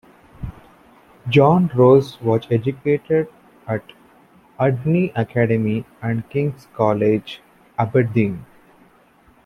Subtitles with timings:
[1.29, 3.27] John Rose was educated
[3.67, 3.83] at
[4.59, 7.39] Udny Academy and King's College,
[7.77, 8.43] Aberdeen.